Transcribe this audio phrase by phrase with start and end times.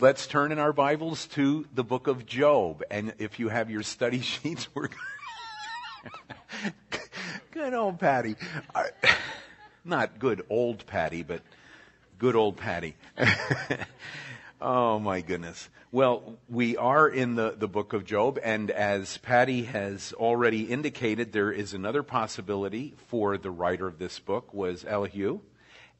[0.00, 2.84] let's turn in our Bibles to the book of Job.
[2.90, 4.88] And if you have your study sheets, we're
[7.50, 8.36] good old Patty.
[9.84, 11.42] Not good old Patty, but
[12.18, 12.94] good old Patty.
[14.60, 15.68] oh my goodness.
[15.90, 21.32] Well, we are in the, the book of Job, and as Patty has already indicated,
[21.32, 25.40] there is another possibility for the writer of this book was Elihu,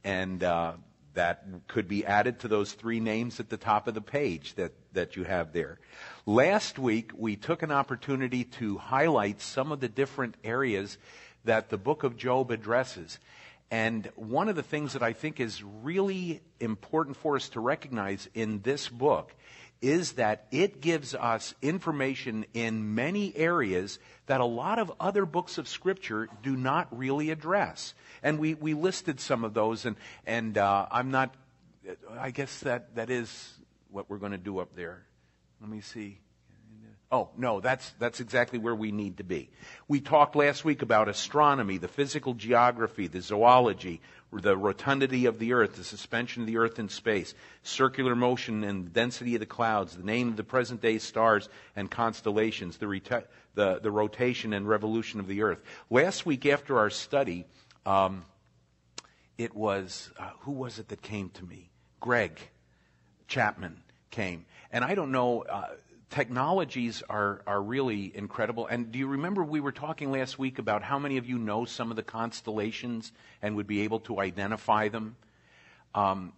[0.05, 0.75] and uh,
[1.19, 4.73] that could be added to those three names at the top of the page that,
[4.93, 5.81] that you have there.
[6.27, 10.96] Last week, we took an opportunity to highlight some of the different areas
[11.44, 13.18] that the book of Job addresses.
[13.68, 18.29] And one of the things that I think is really important for us to recognize
[18.32, 19.35] in this book
[19.82, 25.59] is that it gives us information in many areas that a lot of other books
[25.59, 27.95] of Scripture do not really address.
[28.23, 29.96] And we, we listed some of those, and,
[30.27, 31.35] and uh, I'm not,
[32.19, 33.53] I guess that, that is
[33.91, 35.03] what we're going to do up there.
[35.61, 36.20] Let me see.
[37.11, 39.48] Oh, no, that's, that's exactly where we need to be.
[39.89, 45.52] We talked last week about astronomy, the physical geography, the zoology, the rotundity of the
[45.52, 49.96] earth, the suspension of the earth in space, circular motion and density of the clouds,
[49.96, 54.68] the name of the present day stars and constellations, the, reta- the, the rotation and
[54.68, 55.62] revolution of the earth.
[55.88, 57.46] Last week after our study,
[57.86, 58.24] um,
[59.38, 61.70] it was, uh, who was it that came to me?
[62.00, 62.38] Greg
[63.28, 64.44] Chapman came.
[64.70, 65.68] And I don't know, uh,
[66.11, 68.67] technologies are, are really incredible.
[68.67, 71.64] And do you remember we were talking last week about how many of you know
[71.64, 75.17] some of the constellations and would be able to identify them?
[75.95, 76.33] Um,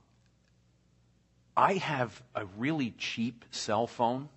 [1.57, 4.29] I have a really cheap cell phone.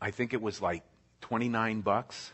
[0.00, 0.84] I think it was like
[1.22, 2.32] 29 bucks,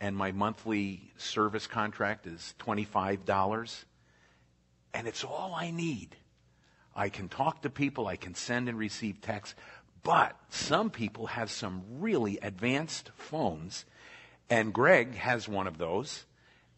[0.00, 3.84] and my monthly service contract is $25.
[4.94, 6.16] And it's all I need.
[6.94, 9.54] I can talk to people, I can send and receive texts,
[10.02, 13.84] but some people have some really advanced phones,
[14.48, 16.24] and Greg has one of those,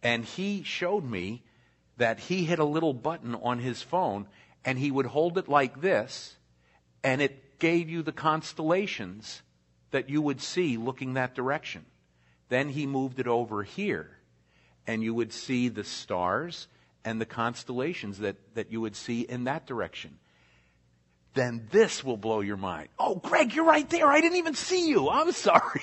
[0.03, 1.43] and he showed me
[1.97, 4.27] that he hit a little button on his phone,
[4.65, 6.37] and he would hold it like this,
[7.05, 9.43] and it gave you the constellations
[9.93, 11.85] that you would see looking that direction.
[12.49, 14.11] Then he moved it over here,
[14.87, 16.67] and you would see the stars
[17.05, 20.19] and the constellations that, that you would see in that direction
[21.35, 22.89] then this will blow your mind.
[22.99, 24.09] Oh, Greg, you're right there.
[24.09, 25.09] I didn't even see you.
[25.09, 25.83] I'm sorry.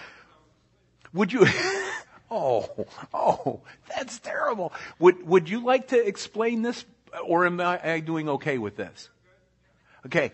[1.12, 1.46] would you?
[2.30, 4.72] oh, oh, that's terrible.
[4.98, 6.84] Would Would you like to explain this,
[7.24, 9.08] or am I doing okay with this?
[10.06, 10.32] Okay.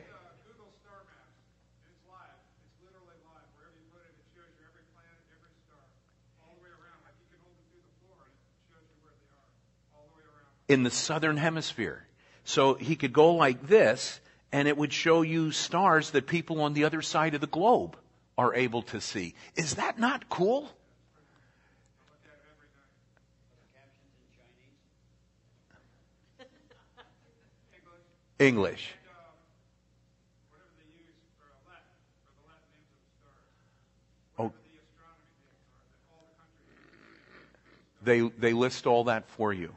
[10.69, 12.07] In the southern hemisphere.
[12.47, 14.21] So he could go like this,
[14.53, 17.97] and it would show you stars that people on the other side of the globe
[18.39, 19.35] are able to see.
[19.57, 20.71] Is that not cool?
[28.39, 28.95] English.
[34.39, 34.53] Oh.
[38.05, 39.75] They, they list all that for you.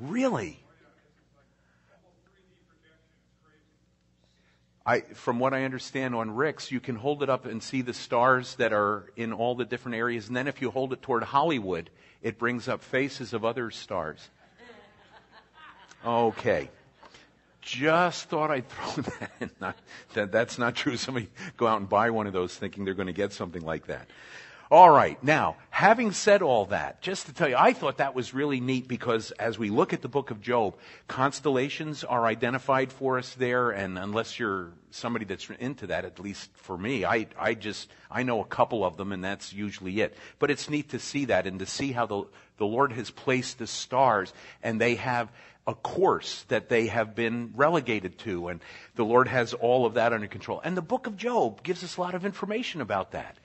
[0.00, 0.58] Really?
[4.86, 7.92] I, from what I understand on Rick's, you can hold it up and see the
[7.92, 10.28] stars that are in all the different areas.
[10.28, 11.90] And then if you hold it toward Hollywood,
[12.22, 14.28] it brings up faces of other stars.
[16.04, 16.70] Okay.
[17.60, 19.50] Just thought I'd throw that in.
[19.60, 19.76] Not,
[20.14, 20.96] that, that's not true.
[20.96, 21.28] Somebody
[21.58, 24.08] go out and buy one of those thinking they're going to get something like that.
[24.72, 25.20] All right.
[25.24, 28.86] Now, having said all that, just to tell you, I thought that was really neat
[28.86, 30.76] because as we look at the book of Job,
[31.08, 33.70] constellations are identified for us there.
[33.70, 38.22] And unless you're somebody that's into that, at least for me, I, I just, I
[38.22, 40.16] know a couple of them and that's usually it.
[40.38, 42.22] But it's neat to see that and to see how the,
[42.58, 44.32] the Lord has placed the stars
[44.62, 45.32] and they have
[45.66, 48.48] a course that they have been relegated to.
[48.48, 48.60] And
[48.96, 50.60] the Lord has all of that under control.
[50.62, 53.36] And the book of Job gives us a lot of information about that.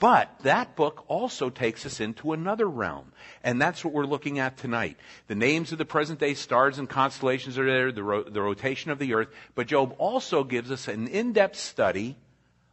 [0.00, 3.12] But that book also takes us into another realm.
[3.44, 4.96] And that's what we're looking at tonight.
[5.28, 8.90] The names of the present day stars and constellations are there, the, ro- the rotation
[8.90, 9.28] of the earth.
[9.54, 12.16] But Job also gives us an in-depth study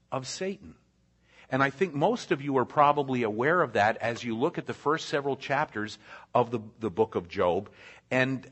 [0.09, 0.75] of Satan.
[1.49, 4.65] And I think most of you are probably aware of that as you look at
[4.65, 5.97] the first several chapters
[6.33, 7.69] of the, the book of Job.
[8.09, 8.49] And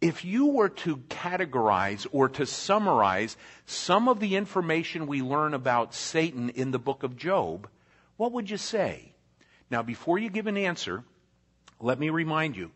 [0.00, 5.92] if you were to categorize or to summarize some of the information we learn about
[5.92, 7.68] Satan in the book of Job,
[8.20, 9.14] what would you say?
[9.70, 11.04] Now, before you give an answer,
[11.80, 12.70] Let me remind you,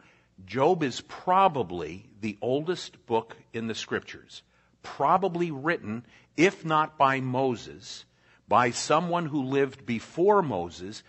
[0.46, 4.42] Job is probably the oldest book in the scriptures,
[4.82, 6.06] probably written,
[6.38, 8.06] if not by Moses,
[8.48, 11.02] by someone who lived before Moses,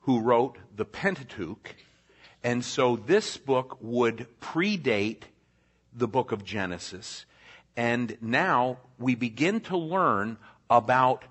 [0.00, 1.74] who wrote the Pentateuch.
[2.42, 5.22] And so this book would predate
[5.94, 7.24] the book of Genesis.
[7.78, 10.36] And now we begin to learn
[10.68, 11.24] about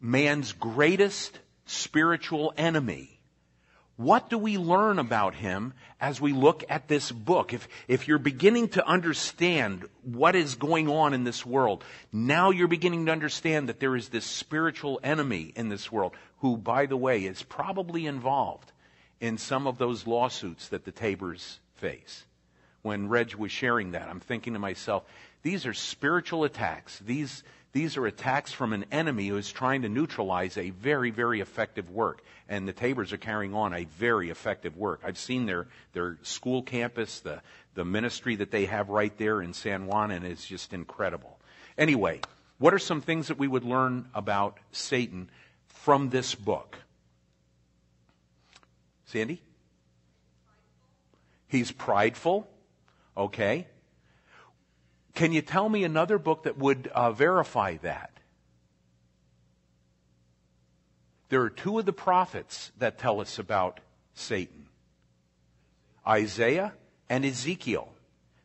[0.00, 3.16] man's greatest spiritual enemy.
[3.96, 7.54] What do we learn about him as we look at this book?
[7.54, 11.82] If, if you're beginning to understand what is going on in this world,
[12.12, 16.58] now you're beginning to understand that there is this spiritual enemy in this world who,
[16.58, 18.70] by the way, is probably involved
[19.18, 22.24] in some of those lawsuits that the Tabors face.
[22.82, 25.04] When Reg was sharing that, I'm thinking to myself,
[25.42, 26.98] these are spiritual attacks.
[26.98, 27.42] These,
[27.76, 31.90] these are attacks from an enemy who is trying to neutralize a very, very effective
[31.90, 32.22] work.
[32.48, 35.02] And the Tabors are carrying on a very effective work.
[35.04, 37.42] I've seen their, their school campus, the,
[37.74, 41.38] the ministry that they have right there in San Juan, and it's just incredible.
[41.76, 42.22] Anyway,
[42.56, 45.28] what are some things that we would learn about Satan
[45.68, 46.78] from this book?
[49.04, 49.42] Sandy?
[51.46, 52.48] He's prideful.
[53.18, 53.66] Okay.
[55.16, 58.10] Can you tell me another book that would uh, verify that?
[61.30, 63.80] There are two of the prophets that tell us about
[64.14, 64.68] Satan
[66.06, 66.74] Isaiah
[67.08, 67.88] and Ezekiel.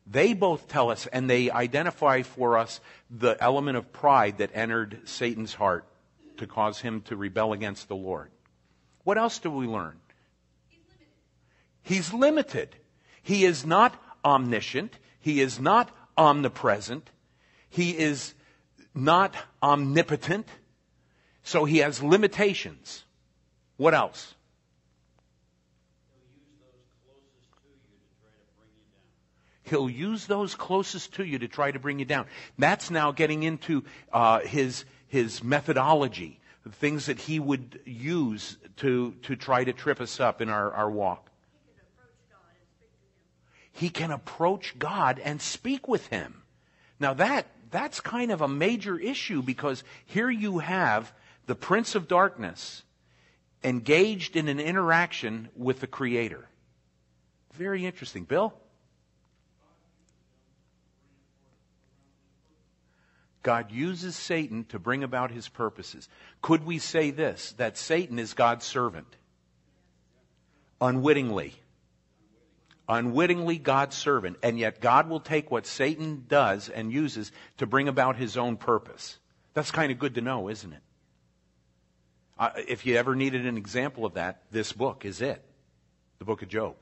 [0.06, 2.80] They both tell us and they identify for us
[3.10, 5.84] the element of pride that entered Satan's heart
[6.38, 8.30] to cause him to rebel against the Lord.
[9.04, 10.00] What else do we learn?
[10.70, 11.12] He's limited.
[11.82, 12.76] He's limited.
[13.22, 14.98] He is not omniscient.
[15.20, 17.08] He is not omnipresent.
[17.68, 18.34] He is
[18.94, 20.46] not omnipotent.
[21.42, 23.04] So he has limitations.
[23.76, 24.34] What else?
[29.64, 32.26] He'll use those closest to you to try to bring you down.
[32.58, 39.12] That's now getting into uh, his his methodology, the things that he would use to
[39.22, 41.31] to try to trip us up in our, our walk.
[43.72, 46.42] He can approach God and speak with him.
[47.00, 51.12] Now that that's kind of a major issue because here you have
[51.46, 52.82] the prince of darkness
[53.64, 56.46] engaged in an interaction with the creator.
[57.54, 58.24] Very interesting.
[58.24, 58.54] Bill?
[63.42, 66.08] God uses Satan to bring about his purposes.
[66.42, 69.16] Could we say this, that Satan is God's servant?
[70.80, 71.54] Unwittingly.
[72.92, 74.36] Unwittingly God's servant.
[74.42, 78.56] And yet God will take what Satan does and uses to bring about his own
[78.56, 79.18] purpose.
[79.54, 80.82] That's kind of good to know, isn't it?
[82.38, 85.42] Uh, if you ever needed an example of that, this book is it.
[86.18, 86.76] The book of Job.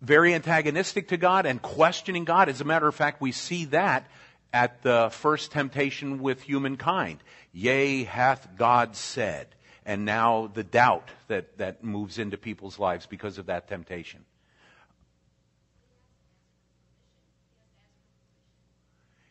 [0.00, 2.48] Very antagonistic to God and questioning God.
[2.48, 4.06] As a matter of fact, we see that
[4.52, 7.18] at the first temptation with humankind.
[7.52, 9.48] Yea, hath God said.
[9.88, 14.22] And now the doubt that, that moves into people's lives because of that temptation.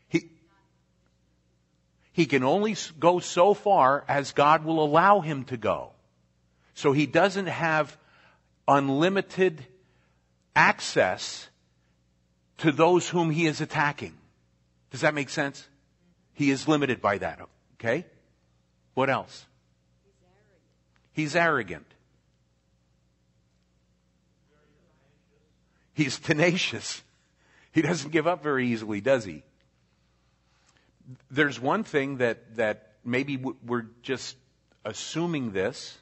[0.08, 0.32] He,
[2.12, 5.92] he can only go so far as God will allow him to go.
[6.74, 7.96] So he doesn't have
[8.68, 9.64] unlimited
[10.56, 11.48] access
[12.58, 14.18] to those whom he is attacking.
[14.90, 15.68] Does that make sense?
[16.34, 17.42] He is limited by that.
[17.76, 18.08] Okay?
[18.96, 19.46] What else?
[21.18, 21.88] He's arrogant.
[25.96, 27.02] He's tenacious.
[27.72, 29.42] He doesn't give up very easily, does he?
[31.32, 34.38] There's one thing that, that maybe we're just
[34.86, 35.98] assuming this.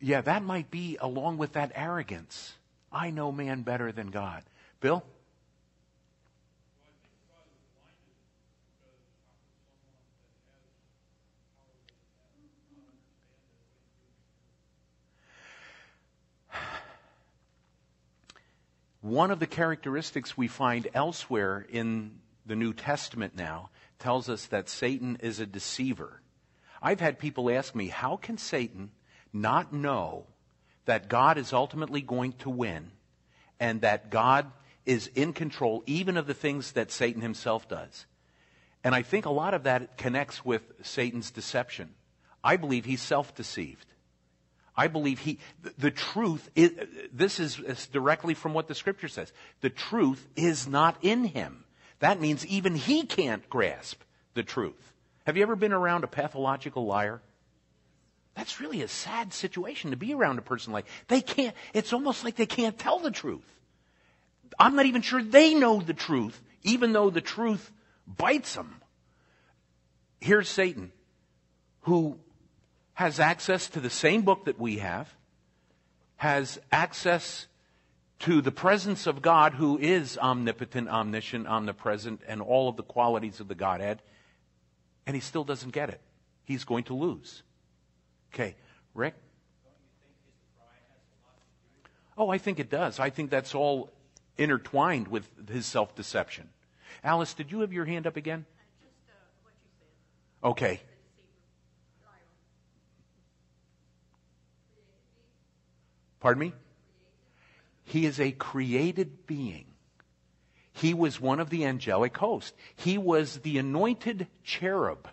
[0.00, 2.52] Yeah, that might be along with that arrogance.
[2.92, 4.42] I know man better than God.
[4.80, 5.02] Bill?
[19.00, 24.68] One of the characteristics we find elsewhere in the New Testament now tells us that
[24.68, 26.20] Satan is a deceiver.
[26.82, 28.90] I've had people ask me, how can Satan
[29.32, 30.26] not know
[30.84, 32.90] that God is ultimately going to win
[33.58, 34.50] and that God
[34.86, 38.06] is in control even of the things that Satan himself does.
[38.82, 41.90] And I think a lot of that connects with Satan's deception.
[42.42, 43.86] I believe he's self-deceived.
[44.80, 45.38] I believe he,
[45.76, 46.72] the truth, is,
[47.12, 49.30] this is, is directly from what the scripture says.
[49.60, 51.64] The truth is not in him.
[51.98, 54.00] That means even he can't grasp
[54.32, 54.94] the truth.
[55.26, 57.20] Have you ever been around a pathological liar?
[58.34, 62.24] That's really a sad situation to be around a person like they can't it's almost
[62.24, 63.44] like they can't tell the truth.
[64.58, 67.70] I'm not even sure they know the truth even though the truth
[68.06, 68.80] bites them.
[70.22, 70.90] Here's Satan
[71.82, 72.18] who
[72.94, 75.14] has access to the same book that we have,
[76.16, 77.46] has access
[78.20, 83.40] to the presence of God who is omnipotent, omniscient, omnipresent, and all of the qualities
[83.40, 84.02] of the Godhead,
[85.06, 86.00] and he still doesn't get it.
[86.44, 87.42] He's going to lose.
[88.34, 88.54] Okay,
[88.94, 89.14] Rick?
[92.18, 93.00] Oh, I think it does.
[93.00, 93.90] I think that's all
[94.36, 96.50] intertwined with his self deception.
[97.02, 98.44] Alice, did you have your hand up again?
[100.44, 100.80] Okay.
[106.20, 106.52] Pardon me?
[107.84, 109.66] He is a created being.
[110.72, 112.54] He was one of the angelic host.
[112.76, 115.08] He was the anointed cherub.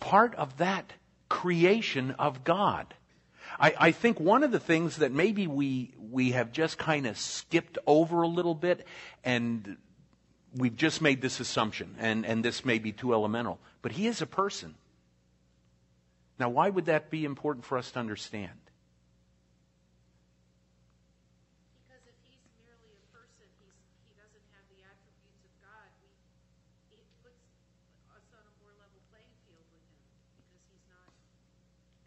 [0.00, 0.92] Part of that
[1.28, 2.92] creation of God.
[3.58, 7.16] I, I, think one of the things that maybe we we have just kind of
[7.16, 8.86] skipped over a little bit,
[9.22, 9.76] and
[10.56, 14.22] we've just made this assumption, and, and this may be too elemental, but he is
[14.22, 14.74] a person.
[16.38, 18.58] Now, why would that be important for us to understand?
[21.86, 23.46] Because if he's merely a person,
[24.10, 25.90] he doesn't have the attributes of God,
[26.90, 27.38] it puts
[28.18, 30.02] us on a more level playing field with him
[30.42, 31.06] because he's not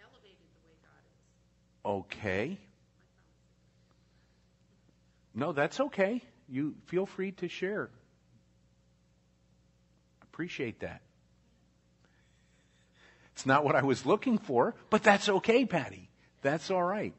[0.03, 1.23] elevated the way God is.
[1.87, 2.59] Okay.
[5.33, 6.21] No, that's okay.
[6.49, 7.89] You feel free to share.
[10.23, 11.01] Appreciate that.
[13.37, 16.09] It's not what I was looking for, but that's okay, Patty.
[16.41, 17.13] That's all right.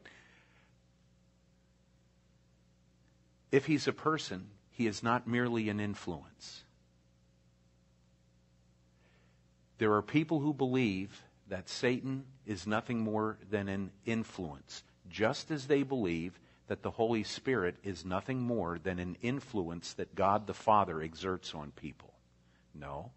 [3.53, 6.65] If he's a person, he is not merely an influence.
[9.77, 15.67] There are people who believe that Satan is nothing more than an influence, just as
[15.67, 20.53] they believe that the Holy Spirit is nothing more than an influence that God the
[20.53, 22.13] Father exerts on people.
[22.75, 23.11] No.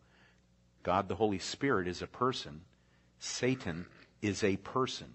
[0.84, 2.60] God the Holy Spirit is a person.
[3.22, 3.86] Satan
[4.20, 5.08] is a person.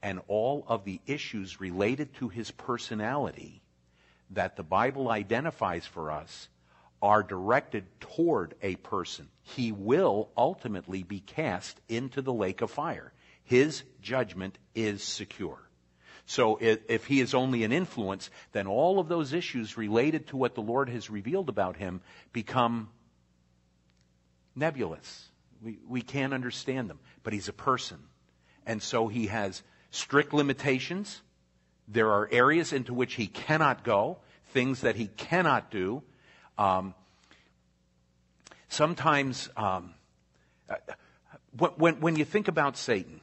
[0.00, 3.62] And all of the issues related to his personality
[4.30, 6.48] that the Bible identifies for us
[7.02, 9.28] are directed toward a person.
[9.42, 13.12] He will ultimately be cast into the lake of fire.
[13.42, 15.58] His judgment is secure.
[16.26, 20.54] So if he is only an influence, then all of those issues related to what
[20.54, 22.90] the Lord has revealed about him become
[24.54, 25.28] nebulous.
[25.62, 27.00] We, we can't understand them.
[27.28, 27.98] But he's a person.
[28.64, 31.20] And so he has strict limitations.
[31.86, 34.16] There are areas into which he cannot go,
[34.54, 36.02] things that he cannot do.
[36.56, 36.94] Um,
[38.70, 39.92] sometimes, um,
[40.70, 40.76] uh,
[41.76, 43.20] when, when you think about Satan,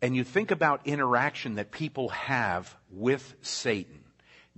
[0.00, 4.00] and you think about interaction that people have with Satan,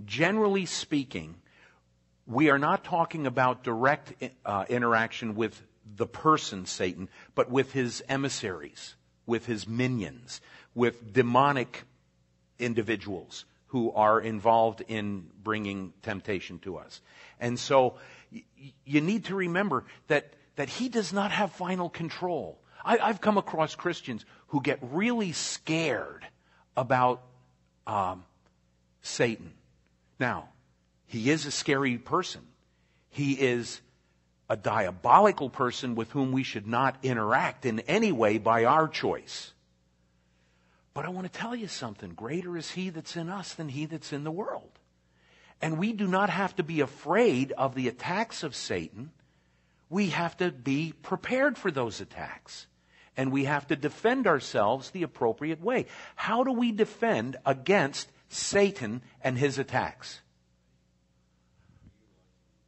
[0.04, 1.34] generally speaking,
[2.28, 4.12] we are not talking about direct
[4.46, 5.60] uh, interaction with
[5.96, 8.94] the person Satan, but with his emissaries,
[9.26, 10.40] with his minions,
[10.74, 11.84] with demonic
[12.58, 17.00] individuals who are involved in bringing temptation to us.
[17.40, 17.94] And so
[18.32, 18.44] y-
[18.84, 22.58] you need to remember that, that he does not have final control.
[22.84, 26.26] I, have come across Christians who get really scared
[26.76, 27.22] about
[27.86, 28.24] um,
[29.00, 29.52] Satan.
[30.18, 30.48] Now,
[31.06, 32.42] he is a scary person.
[33.10, 33.80] He is
[34.52, 39.54] a diabolical person with whom we should not interact in any way by our choice.
[40.92, 42.10] But I want to tell you something.
[42.10, 44.78] Greater is he that's in us than he that's in the world.
[45.62, 49.12] And we do not have to be afraid of the attacks of Satan.
[49.88, 52.66] We have to be prepared for those attacks
[53.16, 55.86] and we have to defend ourselves the appropriate way.
[56.14, 60.20] How do we defend against Satan and his attacks?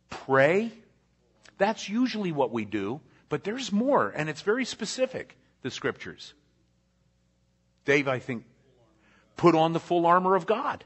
[0.08, 0.72] Pray.
[1.58, 6.34] That's usually what we do, but there's more, and it's very specific, the scriptures.
[7.84, 8.44] Dave, I think,
[9.36, 10.84] put on the full armor of God,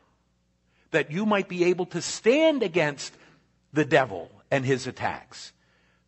[0.91, 3.15] that you might be able to stand against
[3.73, 5.53] the devil and his attacks.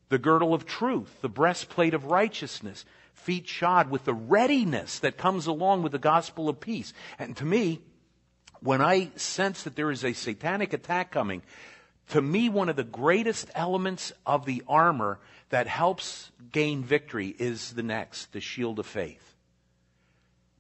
[0.09, 5.47] The girdle of truth, the breastplate of righteousness, feet shod with the readiness that comes
[5.47, 6.93] along with the gospel of peace.
[7.19, 7.81] And to me,
[8.61, 11.43] when I sense that there is a satanic attack coming,
[12.11, 15.19] to me, one of the greatest elements of the armor
[15.51, 19.35] that helps gain victory is the next, the shield of faith.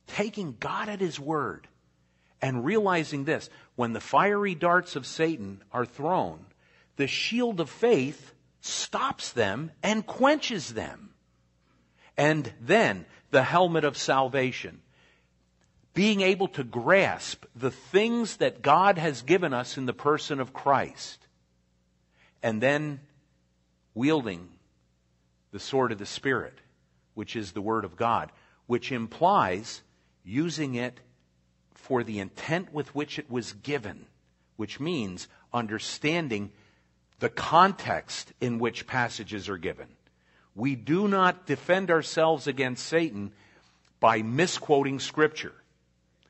[0.06, 1.68] Taking God at His word
[2.42, 6.46] and realizing this when the fiery darts of Satan are thrown,
[6.96, 11.10] the shield of faith stops them and quenches them.
[12.16, 14.82] And then the helmet of salvation.
[15.94, 20.52] Being able to grasp the things that God has given us in the person of
[20.52, 21.19] Christ.
[22.42, 23.00] And then
[23.94, 24.48] wielding
[25.52, 26.58] the sword of the Spirit,
[27.14, 28.32] which is the Word of God,
[28.66, 29.82] which implies
[30.24, 31.00] using it
[31.74, 34.06] for the intent with which it was given,
[34.56, 36.52] which means understanding
[37.18, 39.88] the context in which passages are given.
[40.54, 43.32] We do not defend ourselves against Satan
[43.98, 45.52] by misquoting Scripture.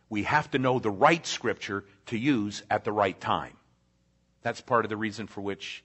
[0.09, 3.57] We have to know the right Scripture to use at the right time.
[4.43, 5.85] That's part of the reason for which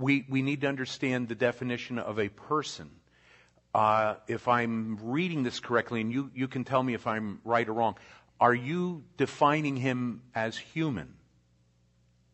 [0.00, 2.90] We, we need to understand the definition of a person.
[3.74, 7.68] Uh, if I'm reading this correctly, and you, you can tell me if I'm right
[7.68, 7.96] or wrong,
[8.40, 11.14] are you defining him as human?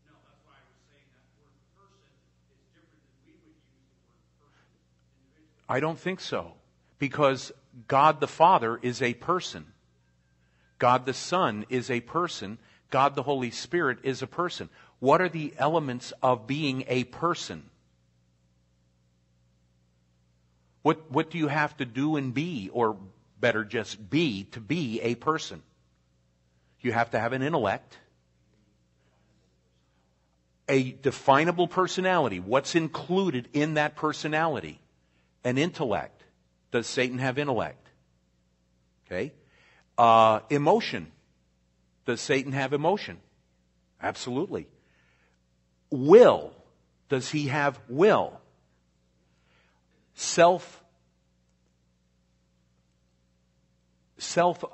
[0.06, 3.66] No, that's why I was saying that word person is different than we would use
[3.74, 6.52] the word person I don't think so.
[7.00, 7.50] Because
[7.88, 9.66] God the Father is a person.
[10.78, 12.58] God the Son is a person.
[12.90, 14.70] God the Holy Spirit is a person.
[14.98, 17.70] What are the elements of being a person?
[20.82, 22.96] What, what do you have to do and be, or
[23.40, 25.62] better just be, to be a person?
[26.80, 27.98] You have to have an intellect,
[30.68, 32.38] a definable personality.
[32.38, 34.80] What's included in that personality?
[35.42, 36.22] An intellect.
[36.70, 37.88] Does Satan have intellect?
[39.06, 39.32] Okay.
[39.98, 41.10] Uh, emotion.
[42.04, 43.18] Does Satan have emotion?
[44.00, 44.68] Absolutely.
[45.96, 46.52] Will.
[47.08, 48.40] Does he have will?
[50.14, 50.82] Self
[54.18, 54.64] self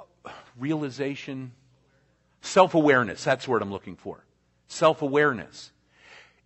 [0.58, 1.52] realization,
[2.40, 3.22] self awareness.
[3.24, 4.24] That's what I'm looking for.
[4.66, 5.70] Self awareness.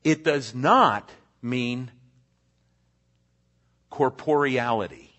[0.05, 1.11] It does not
[1.43, 1.91] mean
[3.91, 5.11] corporeality.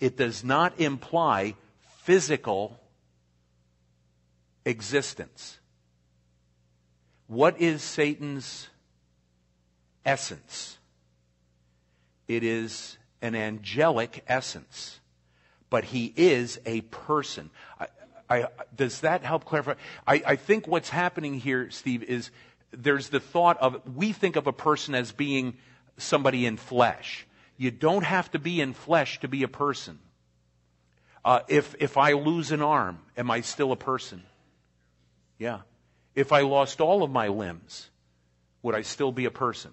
[0.00, 1.54] It does not imply
[2.02, 2.78] physical
[4.64, 5.57] existence.
[7.28, 8.68] What is Satan's
[10.04, 10.78] essence?
[12.26, 14.98] It is an angelic essence,
[15.70, 17.50] but he is a person.
[17.78, 17.86] I,
[18.30, 19.74] I, does that help clarify?
[20.06, 22.30] I, I think what's happening here, Steve, is
[22.70, 25.58] there's the thought of we think of a person as being
[25.98, 27.26] somebody in flesh.
[27.58, 29.98] You don't have to be in flesh to be a person.
[31.24, 34.22] Uh, if if I lose an arm, am I still a person?
[35.38, 35.60] Yeah.
[36.18, 37.90] If I lost all of my limbs,
[38.62, 39.70] would I still be a person?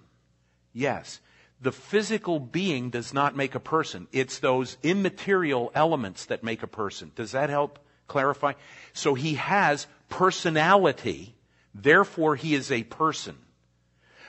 [0.73, 1.19] Yes.
[1.59, 4.07] The physical being does not make a person.
[4.11, 7.11] It's those immaterial elements that make a person.
[7.15, 8.53] Does that help clarify?
[8.93, 11.33] So he has personality,
[11.73, 13.37] therefore he is a person.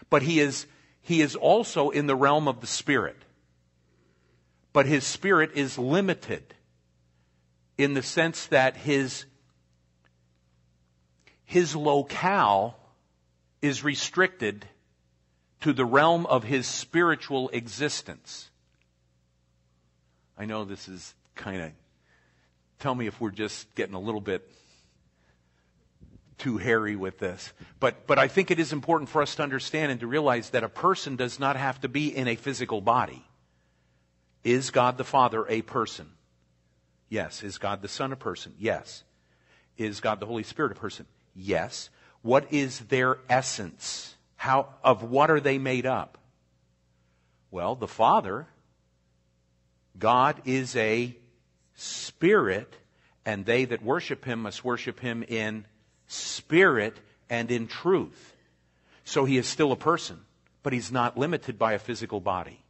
[0.09, 0.66] But he is,
[1.02, 3.18] he is also in the realm of the spirit.
[4.72, 6.55] But his spirit is limited
[7.76, 9.26] in the sense that his
[11.46, 12.76] his locale
[13.62, 14.66] is restricted
[15.61, 18.50] to the realm of his spiritual existence.
[20.37, 21.70] I know this is kind of,
[22.78, 24.46] tell me if we're just getting a little bit
[26.37, 27.52] too hairy with this.
[27.80, 30.64] But, but I think it is important for us to understand and to realize that
[30.64, 33.24] a person does not have to be in a physical body.
[34.44, 36.11] Is God the Father a person?
[37.09, 37.42] Yes.
[37.42, 38.52] Is God the Son a person?
[38.59, 39.04] Yes.
[39.78, 41.06] Is God the Holy Spirit a person?
[41.37, 41.90] Yes.
[42.22, 44.16] What is their essence?
[44.37, 46.18] How, of what are they made up?
[47.51, 48.46] Well, the Father,
[49.99, 51.16] God is a
[51.75, 52.75] spirit,
[53.25, 55.66] and they that worship him must worship him in
[56.07, 56.96] spirit
[57.31, 58.35] and in truth.
[59.05, 60.20] So he is still a person,
[60.62, 62.61] but he's not limited by a physical body.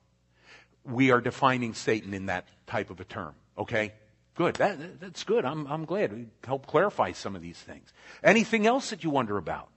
[0.85, 3.93] We are defining Satan in that type of a term, okay?
[4.37, 4.57] Good.
[4.57, 5.47] That, that's good.
[5.47, 7.93] I'm, I'm glad we helped clarify some of these things.
[8.23, 9.69] Anything else that you wonder about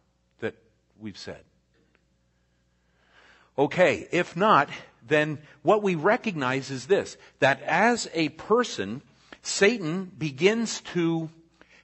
[0.41, 0.54] that
[1.00, 1.43] we've said?
[3.58, 4.08] Okay.
[4.12, 4.69] If not,
[5.08, 9.02] then what we recognize is this, that as a person,
[9.41, 11.30] Satan begins to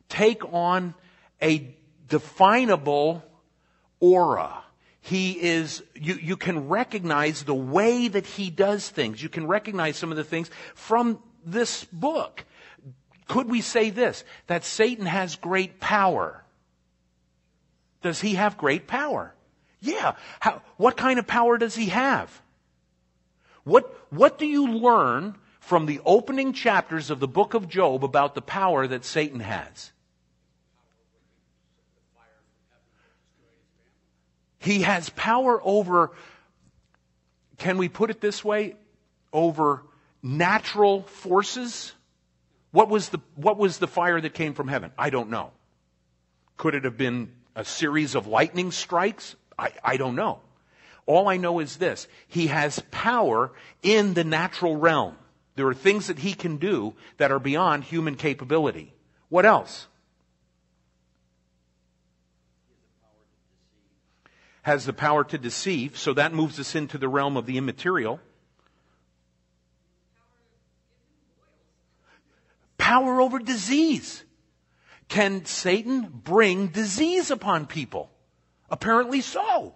[0.09, 0.95] take on
[1.41, 1.75] a
[2.09, 3.23] definable
[4.01, 4.63] aura.
[4.99, 9.23] he is, you, you can recognize the way that he does things.
[9.23, 12.43] You can recognize some of the things from this book.
[13.27, 14.23] Could we say this?
[14.47, 16.43] That Satan has great power.
[18.01, 19.33] Does he have great power?
[19.79, 20.13] Yeah.
[20.39, 22.41] How, what kind of power does he have?
[23.63, 28.35] What, what do you learn from the opening chapters of the book of Job about
[28.35, 29.91] the power that Satan has?
[34.59, 36.11] He has power over,
[37.57, 38.75] can we put it this way,
[39.31, 39.83] over
[40.23, 41.93] natural forces?
[42.75, 44.91] What was the, what was the fire that came from heaven?
[44.97, 45.51] I don't know.
[46.57, 49.37] Could it have been a series of lightning strikes?
[49.57, 50.41] I, I don't know.
[51.05, 52.05] All I know is this.
[52.27, 55.15] He has power in the natural realm.
[55.55, 58.93] There are things that he can do that are beyond human capability.
[59.29, 59.87] What else?
[64.63, 68.19] has the power to deceive, so that moves us into the realm of the immaterial.
[72.85, 74.23] Power over disease.
[75.07, 78.11] Can Satan bring disease upon people?
[78.69, 79.73] Apparently so.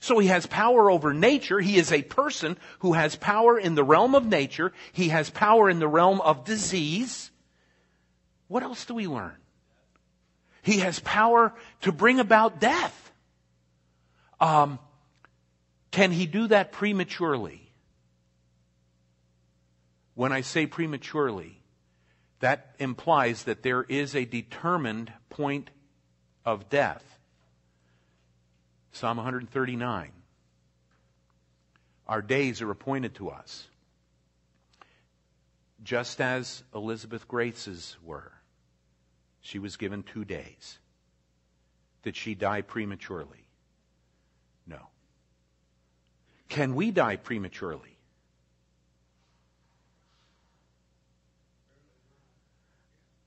[0.00, 1.60] So he has power over nature.
[1.60, 4.72] He is a person who has power in the realm of nature.
[4.90, 7.30] He has power in the realm of disease.
[8.48, 9.36] What else do we learn?
[10.62, 13.12] He has power to bring about death.
[14.40, 14.80] Um,
[15.92, 17.70] can he do that prematurely?
[20.14, 21.59] When I say prematurely,
[22.40, 25.70] that implies that there is a determined point
[26.44, 27.04] of death.
[28.92, 30.10] Psalm 139.
[32.08, 33.68] Our days are appointed to us,
[35.84, 38.32] just as Elizabeth Grace's were.
[39.40, 40.78] She was given two days.
[42.02, 43.46] Did she die prematurely?
[44.66, 44.88] No.
[46.48, 47.89] Can we die prematurely?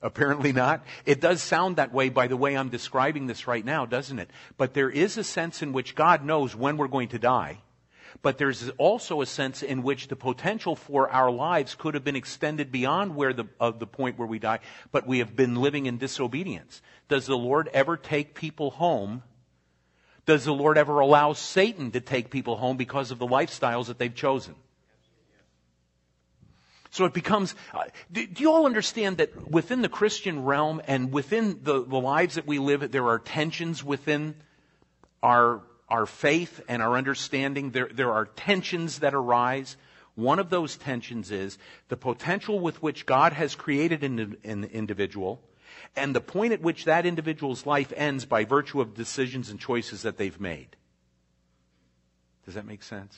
[0.03, 0.85] Apparently not.
[1.05, 4.29] It does sound that way by the way I'm describing this right now, doesn't it?
[4.57, 7.61] But there is a sense in which God knows when we're going to die.
[8.21, 12.15] But there's also a sense in which the potential for our lives could have been
[12.15, 14.59] extended beyond where the, of the point where we die,
[14.91, 16.81] but we have been living in disobedience.
[17.07, 19.23] Does the Lord ever take people home
[20.25, 23.97] does the Lord ever allow Satan to take people home because of the lifestyles that
[23.99, 24.55] they've chosen?
[26.93, 31.11] So it becomes, uh, do, do, you all understand that within the Christian realm and
[31.11, 34.35] within the, the lives that we live, there are tensions within
[35.23, 37.71] our, our faith and our understanding?
[37.71, 39.75] There, there are tensions that arise.
[40.13, 45.41] One of those tensions is the potential with which God has created an, an individual
[45.95, 50.03] and the point at which that individual's life ends by virtue of decisions and choices
[50.03, 50.75] that they've made.
[52.45, 53.17] Does that make sense?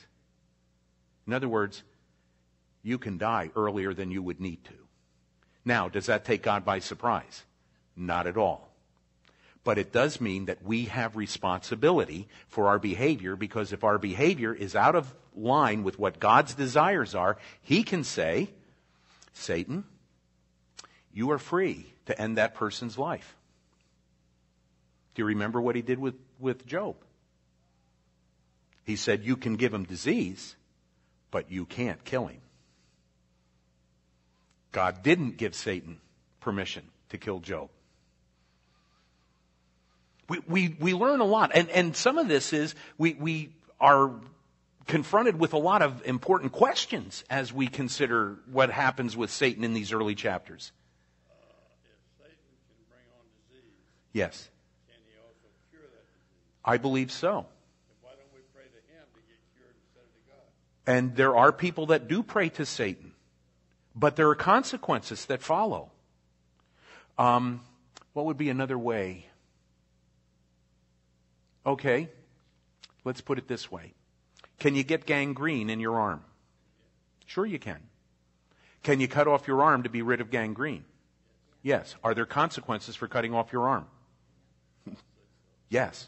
[1.26, 1.82] In other words,
[2.86, 4.74] you can die earlier than you would need to.
[5.64, 7.42] Now, does that take God by surprise?
[7.96, 8.68] Not at all.
[9.64, 14.54] But it does mean that we have responsibility for our behavior because if our behavior
[14.54, 18.50] is out of line with what God's desires are, He can say,
[19.32, 19.82] Satan,
[21.12, 23.34] you are free to end that person's life.
[25.16, 26.94] Do you remember what he did with, with Job?
[28.84, 30.54] He said, You can give him disease,
[31.32, 32.40] but you can't kill him.
[34.76, 35.96] God didn't give Satan
[36.38, 37.70] permission to kill Job.
[40.28, 44.10] We, we, we learn a lot, and, and some of this is we, we are
[44.86, 49.72] confronted with a lot of important questions as we consider what happens with Satan in
[49.72, 50.72] these early chapters.
[51.30, 52.26] Uh,
[54.12, 54.50] yes.
[54.88, 56.60] Can he also cure that disease?
[56.66, 57.46] I believe so.
[58.02, 60.44] why don't we pray to him to get cured instead of to God?
[60.86, 63.12] And there are people that do pray to Satan,
[63.96, 65.90] but there are consequences that follow.
[67.18, 67.62] Um,
[68.12, 69.26] what would be another way?
[71.64, 72.10] Okay,
[73.04, 73.94] let's put it this way.
[74.58, 76.22] Can you get gangrene in your arm?
[77.24, 77.80] Sure, you can.
[78.82, 80.84] Can you cut off your arm to be rid of gangrene?
[81.62, 81.96] Yes.
[82.04, 83.86] Are there consequences for cutting off your arm?
[85.68, 86.06] Yes.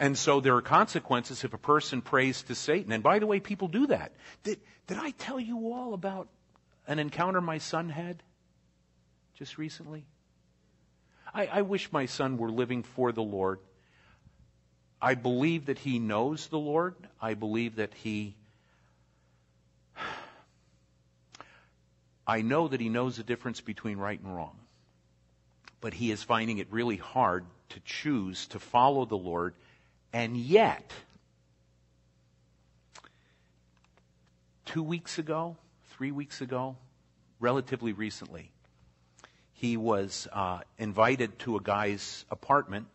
[0.00, 2.90] And so there are consequences if a person prays to Satan.
[2.90, 4.12] And by the way, people do that.
[4.42, 6.26] Did, did I tell you all about
[6.86, 8.22] an encounter my son had
[9.34, 10.04] just recently?
[11.34, 13.58] I, I wish my son were living for the Lord.
[15.00, 16.94] I believe that he knows the Lord.
[17.20, 18.34] I believe that he.
[22.26, 24.56] I know that he knows the difference between right and wrong.
[25.80, 29.54] But he is finding it really hard to choose to follow the Lord
[30.12, 30.92] And yet,
[34.64, 35.56] two weeks ago,
[35.96, 36.76] three weeks ago,
[37.40, 38.50] relatively recently,
[39.54, 42.86] he was uh, invited to a guy's apartment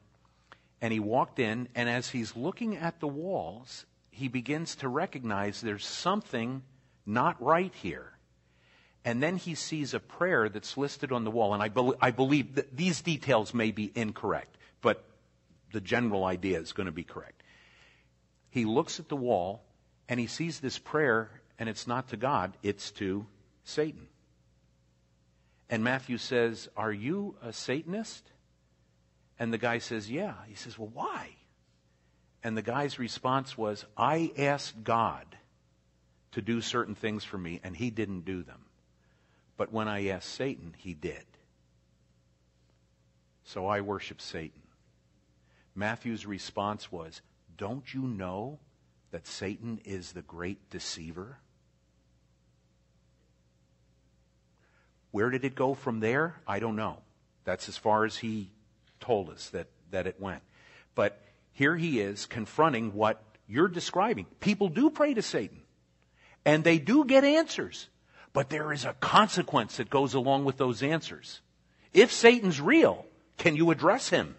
[0.81, 5.61] and he walked in and as he's looking at the walls he begins to recognize
[5.61, 6.61] there's something
[7.03, 8.11] not right here.
[9.03, 12.11] And then he sees a prayer that's listed on the wall and i, be- I
[12.11, 15.03] believe that these details may be incorrect but
[15.71, 17.41] the general idea is going to be correct.
[18.51, 19.63] He looks at the wall
[20.07, 23.25] and he sees this prayer and it's not to god it's to
[23.63, 24.07] satan
[25.71, 28.29] and Matthew says, Are you a Satanist?
[29.39, 30.33] And the guy says, Yeah.
[30.47, 31.29] He says, Well, why?
[32.43, 35.25] And the guy's response was, I asked God
[36.33, 38.65] to do certain things for me, and he didn't do them.
[39.57, 41.23] But when I asked Satan, he did.
[43.43, 44.61] So I worship Satan.
[45.73, 47.21] Matthew's response was,
[47.57, 48.59] Don't you know
[49.11, 51.37] that Satan is the great deceiver?
[55.11, 56.35] Where did it go from there?
[56.47, 56.97] I don't know.
[57.43, 58.49] That's as far as he
[58.99, 60.41] told us that, that it went.
[60.95, 61.21] But
[61.53, 64.25] here he is confronting what you're describing.
[64.39, 65.61] People do pray to Satan,
[66.45, 67.87] and they do get answers,
[68.31, 71.41] but there is a consequence that goes along with those answers.
[71.93, 73.05] If Satan's real,
[73.37, 74.35] can you address him?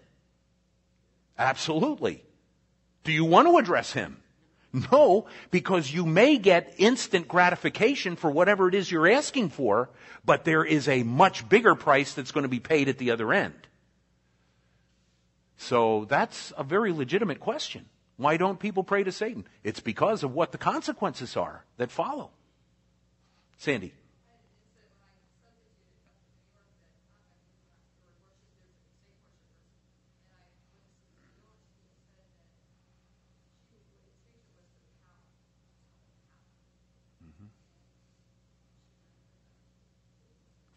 [1.37, 2.23] Absolutely.
[3.03, 4.22] Do you want to address him?
[4.91, 9.91] No, because you may get instant gratification for whatever it is you're asking for,
[10.25, 13.31] but there is a much bigger price that's going to be paid at the other
[13.31, 13.67] end.
[15.57, 17.85] So that's a very legitimate question.
[18.17, 19.45] Why don't people pray to Satan?
[19.63, 22.31] It's because of what the consequences are that follow.
[23.57, 23.93] Sandy.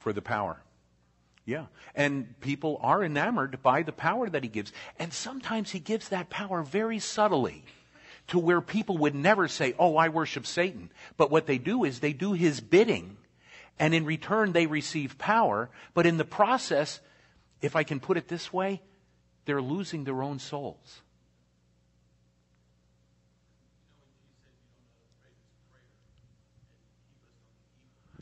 [0.06, 0.62] For the power.
[1.44, 1.66] Yeah.
[1.96, 4.72] And people are enamored by the power that he gives.
[5.00, 7.64] And sometimes he gives that power very subtly
[8.28, 10.92] to where people would never say, Oh, I worship Satan.
[11.16, 13.16] But what they do is they do his bidding.
[13.80, 15.70] And in return, they receive power.
[15.92, 17.00] But in the process,
[17.60, 18.82] if I can put it this way,
[19.44, 21.02] they're losing their own souls.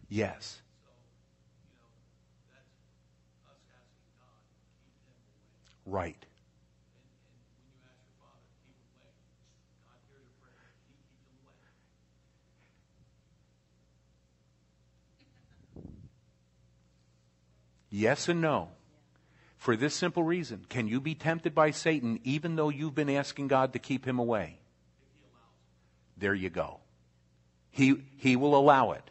[0.09, 0.63] Yes.
[5.87, 6.25] Right.
[17.91, 18.71] Yes and no.
[19.57, 23.49] For this simple reason, can you be tempted by Satan even though you've been asking
[23.49, 24.59] God to keep him away?
[26.17, 26.81] There you go.
[27.71, 29.11] He, he will allow it.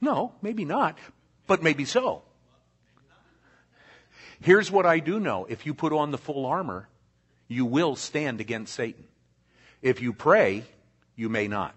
[0.00, 0.98] No, maybe not
[1.52, 2.22] but maybe so.
[4.40, 5.44] Here's what I do know.
[5.44, 6.88] If you put on the full armor,
[7.46, 9.04] you will stand against Satan.
[9.82, 10.64] If you pray,
[11.14, 11.74] you may not.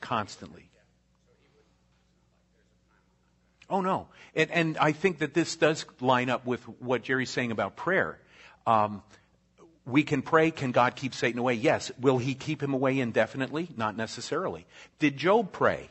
[0.00, 0.65] Constantly.
[3.68, 4.08] Oh, no.
[4.34, 8.18] And, and, I think that this does line up with what Jerry's saying about prayer.
[8.66, 9.02] Um,
[9.84, 11.54] we can pray, can God keep Satan away?
[11.54, 11.90] Yes.
[12.00, 13.68] Will he keep him away indefinitely?
[13.76, 14.66] Not necessarily.
[14.98, 15.90] Did Job pray?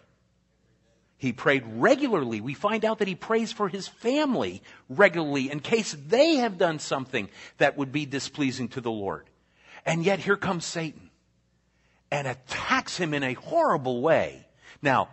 [1.17, 2.41] He prayed regularly.
[2.41, 6.79] We find out that he prays for his family regularly in case they have done
[6.79, 9.25] something that would be displeasing to the Lord.
[9.85, 11.09] And yet here comes Satan
[12.11, 14.45] and attacks him in a horrible way.
[14.81, 15.09] Now,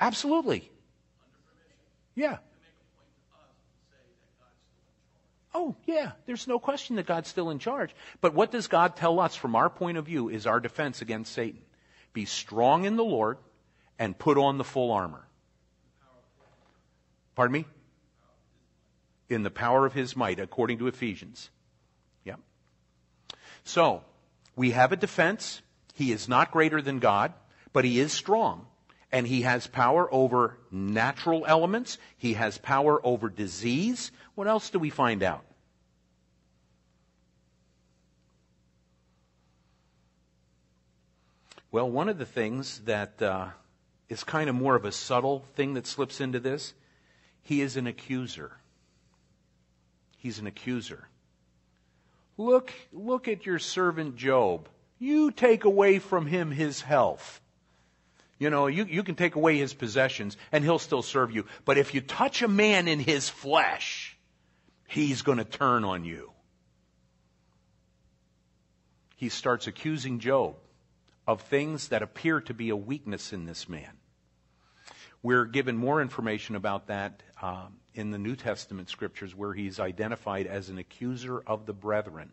[0.00, 0.70] absolutely.
[2.16, 2.38] Yeah.
[5.54, 6.12] Oh, yeah.
[6.24, 7.94] There's no question that God's still in charge.
[8.20, 11.32] But what does God tell us from our point of view is our defense against
[11.32, 11.60] Satan?
[12.12, 13.38] Be strong in the Lord
[13.98, 15.26] and put on the full armor.
[17.34, 17.64] Pardon me?
[19.28, 21.50] In the power of his might, according to Ephesians.
[22.24, 22.36] Yeah.
[23.64, 24.04] So,
[24.54, 25.60] we have a defense.
[25.94, 27.34] He is not greater than God,
[27.72, 28.66] but he is strong
[29.12, 31.98] and he has power over natural elements.
[32.16, 34.10] He has power over disease.
[34.34, 35.44] What else do we find out?
[41.70, 43.48] Well, one of the things that uh,
[44.08, 46.74] is kind of more of a subtle thing that slips into this,
[47.42, 48.52] he is an accuser.
[50.16, 51.08] He's an accuser.
[52.38, 54.68] Look, look at your servant Job.
[54.98, 57.40] You take away from him his health.
[58.38, 61.46] You know, you, you can take away his possessions and he'll still serve you.
[61.64, 64.16] But if you touch a man in his flesh,
[64.86, 66.32] he's going to turn on you.
[69.16, 70.56] He starts accusing Job
[71.26, 73.90] of things that appear to be a weakness in this man.
[75.22, 80.46] We're given more information about that um, in the New Testament scriptures where he's identified
[80.46, 82.30] as an accuser of the brethren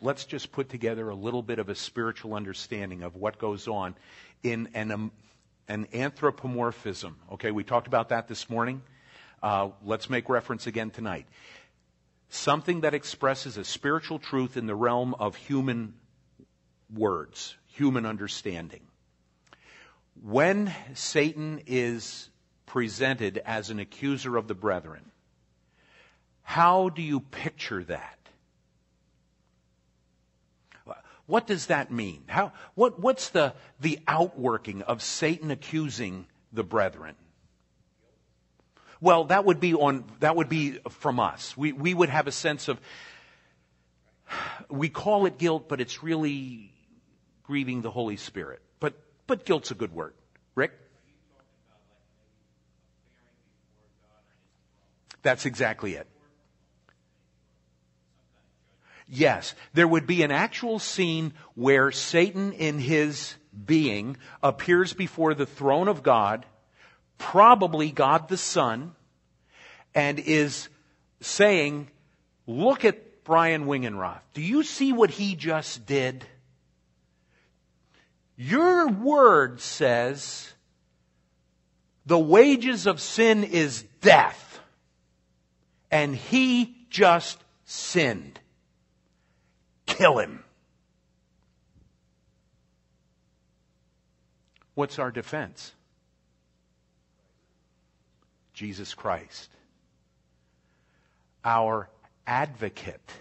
[0.00, 3.94] let's just put together a little bit of a spiritual understanding of what goes on
[4.42, 5.12] in an, um,
[5.68, 7.16] an anthropomorphism.
[7.32, 8.82] Okay, we talked about that this morning.
[9.42, 11.26] Uh, let's make reference again tonight.
[12.28, 15.94] Something that expresses a spiritual truth in the realm of human
[16.94, 18.82] words, human understanding.
[20.22, 22.28] When Satan is
[22.66, 25.10] presented as an accuser of the brethren,
[26.42, 28.19] how do you picture that?
[31.30, 32.24] What does that mean?
[32.26, 37.14] How, what, what's the, the outworking of Satan accusing the brethren?
[39.00, 41.56] Well, that would be on, that would be from us.
[41.56, 42.80] We, we would have a sense of,
[44.68, 46.72] we call it guilt, but it's really
[47.44, 48.60] grieving the Holy Spirit.
[48.80, 48.94] But,
[49.28, 50.14] but guilt's a good word.
[50.56, 50.72] Rick?
[55.22, 56.08] That's exactly it.
[59.12, 63.34] Yes, there would be an actual scene where Satan in his
[63.66, 66.46] being appears before the throne of God,
[67.18, 68.94] probably God the Son,
[69.96, 70.68] and is
[71.20, 71.88] saying,
[72.46, 74.22] look at Brian Wingenroth.
[74.32, 76.24] Do you see what he just did?
[78.36, 80.52] Your word says
[82.06, 84.60] the wages of sin is death.
[85.90, 88.38] And he just sinned
[89.96, 90.44] kill him.
[94.74, 95.72] What's our defense?
[98.54, 99.50] Jesus Christ.
[101.44, 101.88] Our
[102.26, 103.12] advocate.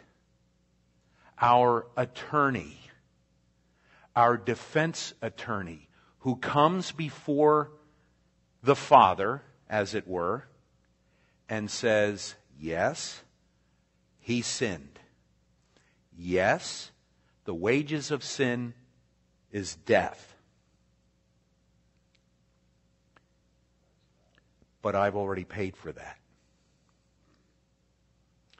[1.42, 2.78] Our attorney.
[4.16, 7.72] Our defense attorney who comes before
[8.62, 10.46] the Father, as it were,
[11.48, 13.22] and says, Yes,
[14.20, 14.99] he sinned.
[16.22, 16.92] Yes,
[17.46, 18.74] the wages of sin
[19.54, 20.36] is death.
[24.82, 26.18] But I've already paid for that.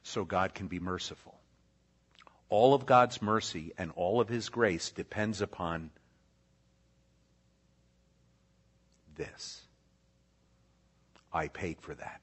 [0.04, 1.38] So God can be merciful.
[2.48, 5.92] All of God's mercy and all of His grace depends upon
[9.18, 9.64] this.
[11.34, 12.22] I paid for that.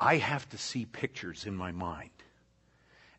[0.00, 2.11] I have to see pictures in my mind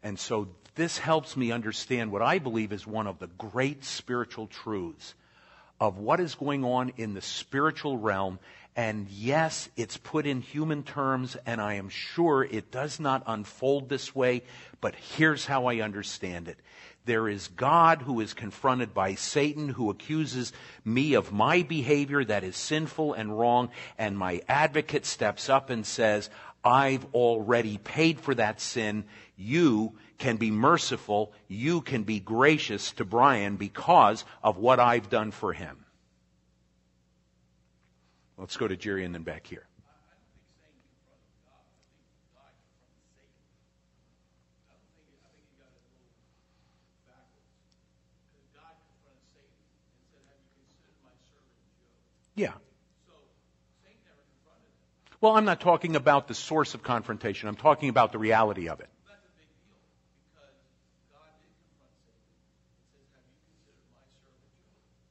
[0.03, 4.47] and so this helps me understand what I believe is one of the great spiritual
[4.47, 5.13] truths
[5.79, 8.39] of what is going on in the spiritual realm.
[8.75, 13.87] And yes, it's put in human terms, and I am sure it does not unfold
[13.87, 14.43] this way,
[14.81, 16.57] but here's how I understand it.
[17.05, 20.53] There is God who is confronted by Satan who accuses
[20.85, 25.85] me of my behavior that is sinful and wrong, and my advocate steps up and
[25.85, 26.29] says,
[26.63, 29.03] I've already paid for that sin.
[29.43, 31.33] You can be merciful.
[31.49, 35.85] You can be gracious to Brian because of what I've done for him.
[38.37, 39.67] Let's go to Jerry and then back here.
[52.35, 52.53] Yeah.
[55.19, 57.49] Well, I'm not talking about the source of confrontation.
[57.49, 58.89] I'm talking about the reality of it.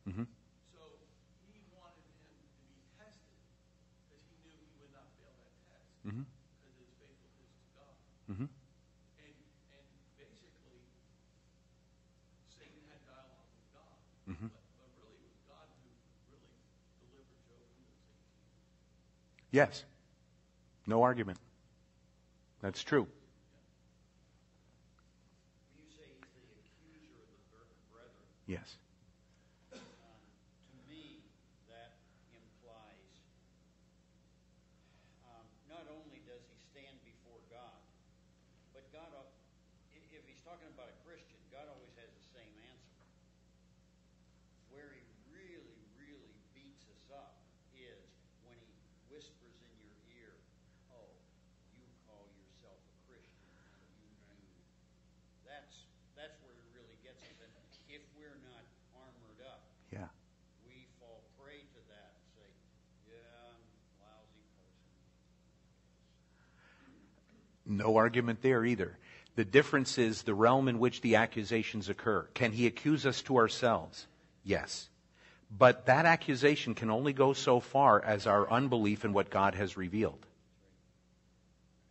[0.02, 0.26] Mm-hmm.
[0.74, 0.82] So
[1.46, 3.38] he wanted him to be tested
[4.02, 6.26] because he knew he would not fail that test mm-hmm.
[6.26, 7.94] because his faithfulness to God.
[8.34, 8.50] Mm-hmm.
[8.50, 9.34] And,
[9.72, 9.86] and
[10.18, 10.82] basically,
[12.50, 13.94] Satan had dialogue with God.
[14.26, 14.50] Mm-hmm.
[14.50, 15.86] But, but really, it was God who
[16.34, 16.50] really
[16.98, 19.41] delivered Job from the Satan.
[19.52, 19.84] Yes.
[20.86, 21.38] No argument.
[22.62, 23.06] That's true.
[28.46, 28.76] Yes.
[67.76, 68.98] No argument there either.
[69.34, 72.28] The difference is the realm in which the accusations occur.
[72.34, 74.06] Can he accuse us to ourselves?
[74.44, 74.88] Yes.
[75.50, 79.76] But that accusation can only go so far as our unbelief in what God has
[79.76, 80.26] revealed.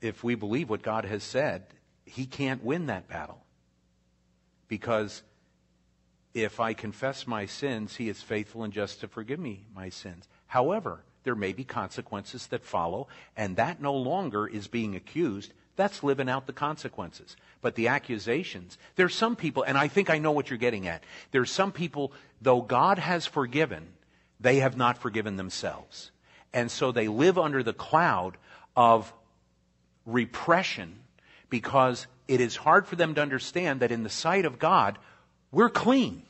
[0.02, 1.64] If we believe what God has said,
[2.06, 3.44] he can't win that battle.
[4.68, 5.24] Because
[6.34, 10.28] if I confess my sins, he is faithful and just to forgive me my sins.
[10.48, 13.08] However, there may be consequences that follow,
[13.38, 15.54] and that no longer is being accused.
[15.82, 17.36] That's living out the consequences.
[17.60, 21.04] But the accusations, there's some people, and I think I know what you're getting at.
[21.32, 23.88] There's some people, though God has forgiven,
[24.40, 26.12] they have not forgiven themselves.
[26.54, 28.38] And so they live under the cloud
[28.76, 29.12] of
[30.06, 31.00] repression
[31.50, 35.00] because it is hard for them to understand that in the sight of God,
[35.52, 36.22] we're clean.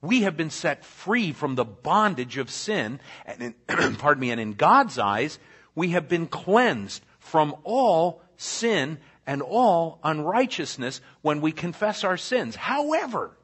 [0.00, 4.40] We have been set free from the bondage of sin, and in, pardon me, and
[4.40, 5.38] in God's eyes,
[5.74, 12.56] we have been cleansed from all sin and all unrighteousness when we confess our sins.
[12.56, 13.36] However,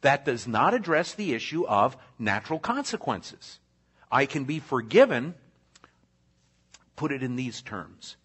[0.00, 3.58] that does not address the issue of natural consequences.
[4.10, 5.34] I can be forgiven,
[6.96, 8.16] put it in these terms.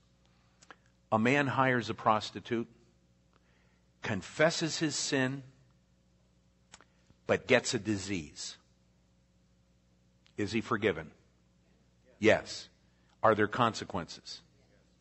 [1.12, 2.68] A man hires a prostitute,
[4.02, 5.44] confesses his sin,
[7.28, 8.58] but gets a disease.
[10.38, 11.12] Is he forgiven?
[12.20, 12.70] Yes.
[13.24, 14.42] Are there consequences?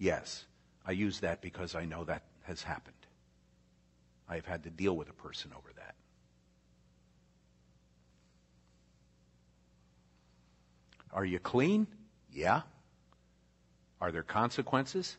[0.04, 0.44] Yes.
[0.86, 2.94] I use that because I know that has happened.
[4.28, 5.94] I have had to deal with a person over that.
[11.10, 11.86] Are you clean?
[12.30, 12.60] Yeah.
[13.98, 15.16] Are there consequences?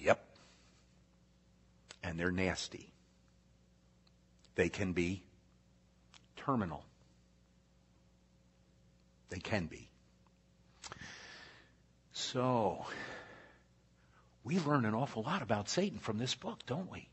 [0.00, 0.20] Yep.
[2.02, 2.90] And they're nasty.
[4.56, 5.22] They can be
[6.34, 6.84] terminal.
[9.28, 9.88] They can be.
[12.12, 12.86] So,
[14.44, 17.08] we learn an awful lot about Satan from this book, don't we?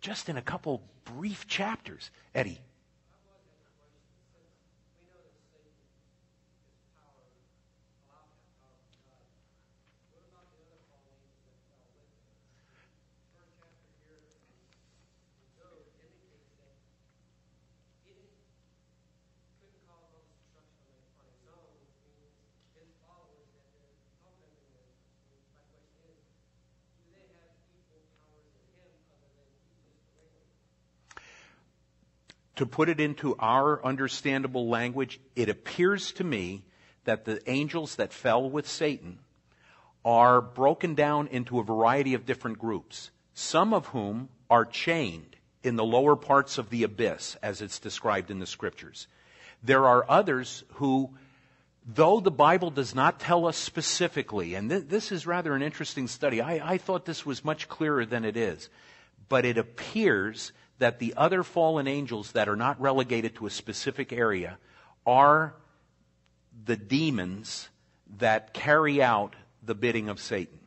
[0.00, 2.10] Just in a couple brief chapters.
[2.34, 2.60] Eddie.
[32.56, 36.64] To put it into our understandable language, it appears to me
[37.04, 39.18] that the angels that fell with Satan
[40.04, 45.76] are broken down into a variety of different groups, some of whom are chained in
[45.76, 49.08] the lower parts of the abyss, as it's described in the scriptures.
[49.62, 51.10] There are others who,
[51.84, 56.06] though the Bible does not tell us specifically, and th- this is rather an interesting
[56.06, 58.70] study, I, I thought this was much clearer than it is,
[59.28, 64.12] but it appears that the other fallen angels that are not relegated to a specific
[64.12, 64.58] area
[65.06, 65.54] are
[66.64, 67.68] the demons
[68.18, 70.58] that carry out the bidding of Satan.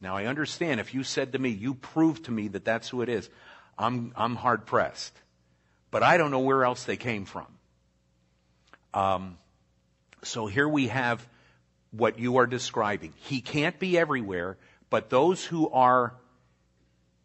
[0.00, 3.02] Now, I understand if you said to me, you prove to me that that's who
[3.02, 3.28] it is,
[3.78, 5.12] I'm, I'm hard pressed.
[5.90, 7.46] But I don't know where else they came from.
[8.92, 9.38] Um,
[10.22, 11.26] so here we have
[11.90, 13.12] what you are describing.
[13.16, 14.56] He can't be everywhere,
[14.90, 16.14] but those who are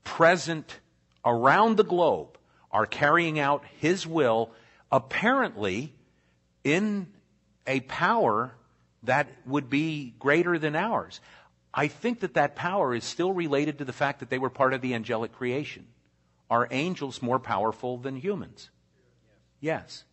[0.04, 0.80] present
[1.26, 2.38] around the globe
[2.72, 4.52] are carrying out His will,
[4.92, 5.94] apparently
[6.64, 7.08] in
[7.66, 8.54] a power
[9.04, 11.20] that would be greater than ours.
[11.74, 14.74] I think that that power is still related to the fact that they were part
[14.74, 15.86] of the angelic creation.
[16.50, 18.70] Are angels more powerful than humans?
[19.60, 20.04] Yes.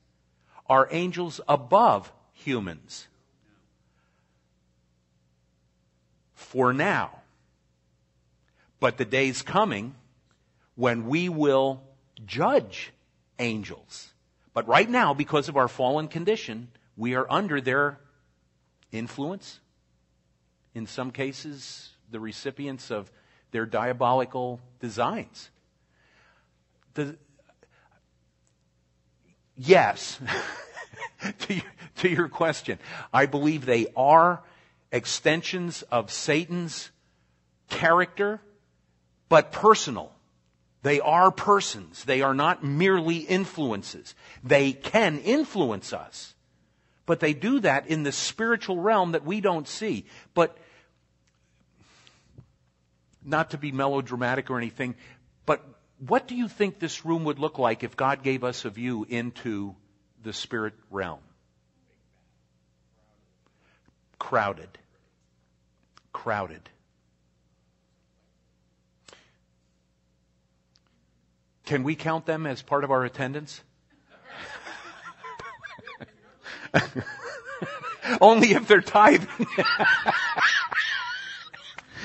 [0.69, 3.07] Are angels above humans?
[6.35, 7.23] For now.
[8.79, 9.95] But the day's coming
[10.77, 11.83] when we will
[12.24, 12.93] judge
[13.39, 14.12] angels.
[14.55, 17.99] But right now, because of our fallen condition, we are under their
[18.93, 19.61] influence.
[20.74, 23.11] In some cases, the recipients of
[23.51, 25.51] their diabolical designs.
[26.95, 27.16] The,
[29.57, 30.18] yes,
[31.41, 31.61] to,
[31.97, 32.79] to your question,
[33.12, 34.43] I believe they are
[34.93, 36.91] extensions of Satan's
[37.68, 38.41] character,
[39.29, 40.16] but personal.
[40.87, 42.05] They are persons.
[42.05, 44.14] They are not merely influences.
[44.45, 46.37] They can influence us.
[47.07, 50.07] But they do that in the spiritual realm that we don't see.
[50.32, 50.57] But
[53.24, 54.95] not to be melodramatic or anything,
[55.45, 55.61] but
[55.99, 59.05] what do you think this room would look like if God gave us a view
[59.09, 59.74] into
[60.22, 61.18] the spirit realm?
[64.20, 64.78] Crowded.
[66.12, 66.70] Crowded.
[71.67, 73.61] Can we count them as part of our attendance?
[78.21, 79.47] Only if they're tithing.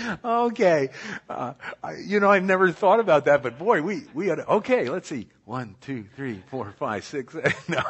[0.26, 0.89] okay.
[1.30, 1.53] Uh,
[1.84, 5.07] I, you know, I've never thought about that, but boy, we, we had, okay, let's
[5.07, 5.28] see.
[5.45, 7.36] One, two, three, four, five, six.
[7.68, 7.84] no.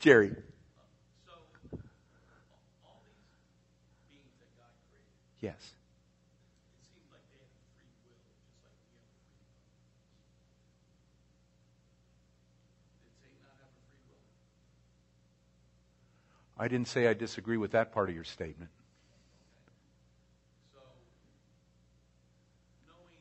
[0.00, 0.30] Jerry.
[0.30, 1.32] So,
[2.84, 3.22] all these
[4.10, 5.06] beings that God created,
[5.40, 5.54] Yes.
[5.54, 9.38] it seems like they have free will, just like we have free will.
[13.06, 14.24] Did Satan not have a free will?
[16.58, 18.70] I didn't say I disagree with that part of your statement.
[20.72, 20.80] So,
[22.86, 23.20] knowing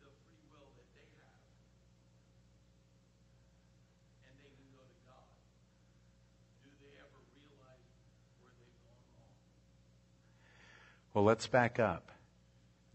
[0.00, 1.34] the free will that they have,
[4.22, 5.34] and they can go to God,
[6.62, 7.90] do they ever realize
[8.38, 9.34] where they've gone wrong?
[11.12, 12.12] Well, let's back up.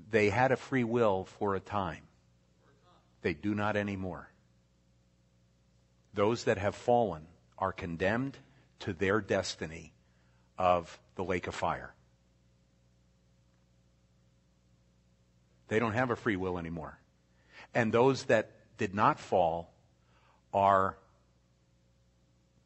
[0.10, 2.04] They had a free will for a time.
[3.24, 4.30] They do not anymore.
[6.14, 8.38] Those that have fallen are condemned
[8.80, 9.94] to their destiny
[10.58, 11.94] of the lake of fire.
[15.68, 17.00] They don't have a free will anymore.
[17.74, 19.74] And those that did not fall
[20.54, 20.98] are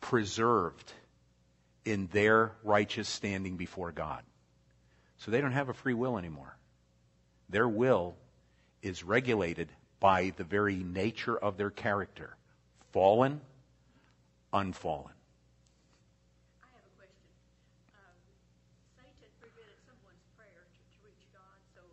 [0.02, 0.94] preserved
[1.86, 4.24] in their righteous standing before God.
[5.18, 6.58] So they don't have a free will anymore.
[7.50, 8.16] Their will
[8.82, 12.36] is regulated by the very nature of their character
[12.92, 13.42] fallen,
[14.54, 15.14] unfallen.
[16.64, 17.30] I have a question.
[17.94, 18.16] Um,
[18.98, 21.84] Satan prevented someone's prayer to, to reach God, so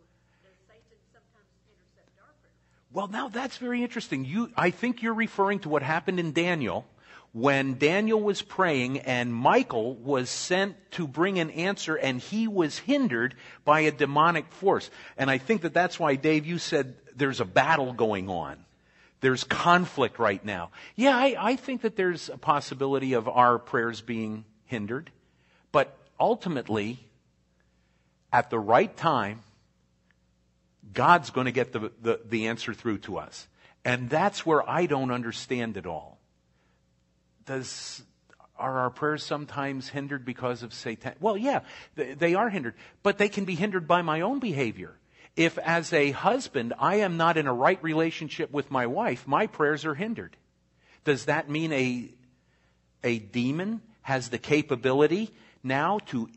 [0.41, 2.55] does Satan sometimes intercept our prayer?
[2.97, 4.25] Well, now that's very interesting.
[4.25, 6.83] You, I think you're referring to what happened in Daniel
[7.31, 12.79] when Daniel was praying and Michael was sent to bring an answer and he was
[12.79, 14.89] hindered by a demonic force.
[15.15, 18.65] And I think that that's why, Dave, you said there's a battle going on.
[19.21, 20.71] There's conflict right now.
[20.95, 25.11] Yeah, I, I think that there's a possibility of our prayers being hindered.
[25.71, 26.97] But ultimately,
[28.33, 29.43] at the right time,
[30.93, 33.47] God's going to get the, the, the answer through to us.
[33.83, 36.19] And that's where I don't understand it all.
[37.45, 38.03] Does,
[38.57, 41.13] are our prayers sometimes hindered because of Satan?
[41.19, 41.61] Well, yeah,
[41.95, 44.97] they, they are hindered, but they can be hindered by my own behavior.
[45.35, 49.47] If as a husband I am not in a right relationship with my wife, my
[49.47, 50.35] prayers are hindered.
[51.03, 52.09] Does that mean a,
[53.03, 55.31] a demon has the capability
[55.63, 56.29] now to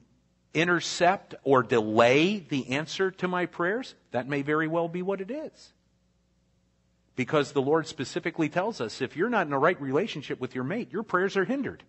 [0.53, 3.95] intercept or delay the answer to my prayers?
[4.13, 5.73] That may very well be what it is.
[7.17, 10.65] Because the Lord specifically tells us if you're not in a right relationship with your
[10.65, 11.83] mate, your prayers are hindered.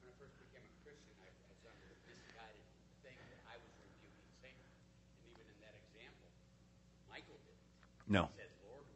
[0.00, 2.66] when I first became a Christian, I, I was under the misguided
[3.02, 4.62] thing that I was rebuking Satan.
[4.62, 6.28] And even in that example,
[7.10, 7.40] Michael.
[8.06, 8.28] No.
[8.36, 8.86] Said, Lord.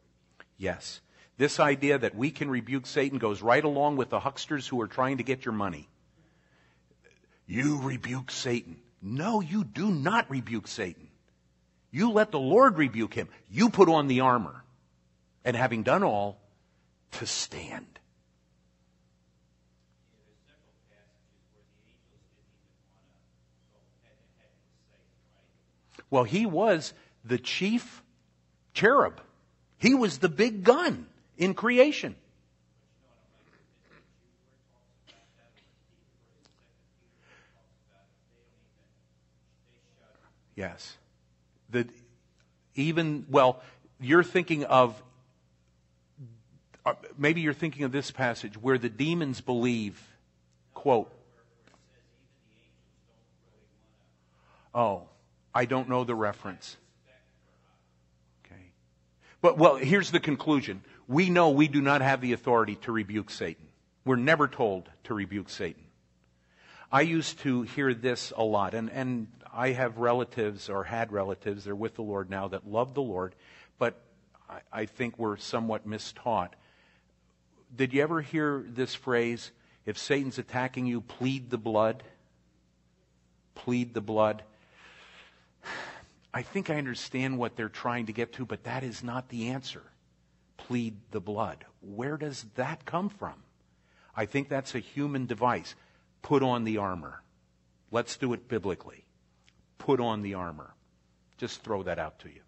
[0.57, 1.01] Yes.
[1.37, 4.87] This idea that we can rebuke Satan goes right along with the hucksters who are
[4.87, 5.89] trying to get your money.
[7.45, 8.77] You rebuke Satan.
[9.01, 11.06] No, you do not rebuke Satan.
[11.91, 13.29] You let the Lord rebuke him.
[13.49, 14.63] You put on the armor.
[15.45, 16.41] And having done all,
[17.13, 17.85] to stand.
[26.09, 28.03] Well, he was the chief
[28.73, 29.21] cherub.
[29.77, 31.07] He was the big gun
[31.37, 32.15] in creation.
[40.55, 40.97] Yes.
[41.69, 41.87] The,
[42.75, 43.61] even, well,
[43.99, 45.01] you're thinking of,
[46.85, 50.01] uh, maybe you're thinking of this passage where the demons believe,
[50.73, 51.11] quote,
[54.73, 55.09] Oh,
[55.55, 56.77] I don't know the reference.
[58.45, 58.61] Okay.
[59.41, 60.83] But, well, here's the conclusion.
[61.07, 63.65] We know we do not have the authority to rebuke Satan.
[64.05, 65.86] We're never told to rebuke Satan.
[66.91, 71.65] I used to hear this a lot, and, and I have relatives or had relatives,
[71.65, 73.35] they're with the Lord now, that love the Lord,
[73.77, 74.01] but
[74.49, 76.51] I, I think we're somewhat mistaught.
[77.75, 79.51] Did you ever hear this phrase,
[79.85, 82.03] if Satan's attacking you, plead the blood?
[83.53, 84.43] Plead the blood.
[86.33, 89.49] I think I understand what they're trying to get to, but that is not the
[89.49, 89.83] answer.
[90.55, 91.65] Plead the blood.
[91.81, 93.33] Where does that come from?
[94.15, 95.75] I think that's a human device.
[96.21, 97.21] Put on the armor.
[97.91, 99.05] Let's do it biblically.
[99.77, 100.73] Put on the armor.
[101.37, 102.41] Just throw that out to you.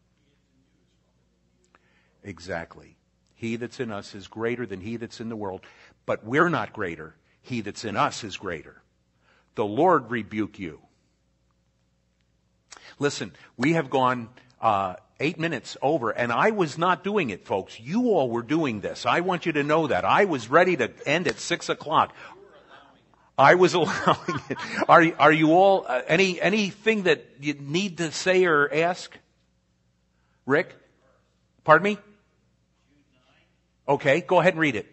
[2.23, 2.97] Exactly.
[3.35, 5.61] He that's in us is greater than he that's in the world,
[6.05, 7.15] but we're not greater.
[7.41, 8.81] He that's in us is greater.
[9.55, 10.81] The Lord rebuke you.
[12.97, 14.29] Listen, we have gone
[14.61, 17.79] uh, eight minutes over, and I was not doing it, folks.
[17.79, 19.05] You all were doing this.
[19.05, 20.03] I want you to know that.
[20.03, 22.13] I was ready to end at six o'clock.
[23.39, 24.57] I was allowing it.
[24.89, 29.17] Are, are you all, uh, any, anything that you need to say or ask?
[30.45, 30.75] Rick?
[31.63, 31.97] Pardon me?
[33.87, 34.85] Okay, go ahead and read it.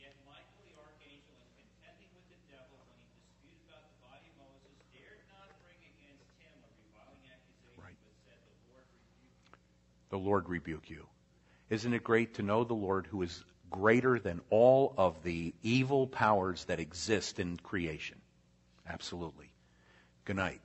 [0.00, 4.26] Yet Michael the archangel, in contending with the devil when he disputed about the body
[4.26, 7.94] of Moses, dared not bring against him a reviling accusation, Right.
[8.00, 8.08] The
[8.74, 9.54] Lord rebuke.
[10.08, 11.06] The Lord rebuke you.
[11.70, 16.06] Isn't it great to know the Lord who is greater than all of the evil
[16.06, 18.16] powers that exist in creation?
[18.88, 19.50] Absolutely.
[20.24, 20.60] Good night.